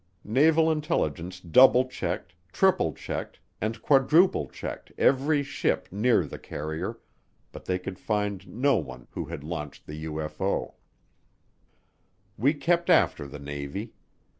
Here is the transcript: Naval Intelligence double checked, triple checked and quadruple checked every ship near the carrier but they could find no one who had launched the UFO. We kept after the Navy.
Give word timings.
Naval 0.25 0.71
Intelligence 0.71 1.39
double 1.39 1.87
checked, 1.87 2.33
triple 2.51 2.91
checked 2.91 3.39
and 3.61 3.79
quadruple 3.83 4.47
checked 4.47 4.91
every 4.97 5.43
ship 5.43 5.87
near 5.91 6.25
the 6.25 6.39
carrier 6.39 6.97
but 7.51 7.65
they 7.65 7.77
could 7.77 7.99
find 7.99 8.47
no 8.47 8.77
one 8.77 9.05
who 9.11 9.25
had 9.25 9.43
launched 9.43 9.85
the 9.85 10.05
UFO. 10.05 10.73
We 12.35 12.55
kept 12.55 12.89
after 12.89 13.27
the 13.27 13.37
Navy. 13.37 13.93